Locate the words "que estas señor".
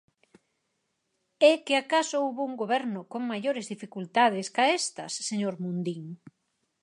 4.55-5.55